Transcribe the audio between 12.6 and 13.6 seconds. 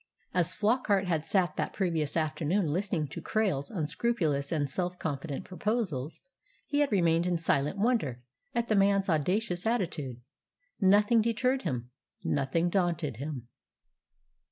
daunted him.